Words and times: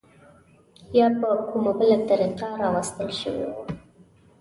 یا 0.97 1.07
په 1.19 1.29
کومه 1.49 1.71
بله 1.77 1.97
طریقه 2.09 2.47
راوستل 2.61 3.09
شوي 3.21 3.45
وو. 3.51 3.63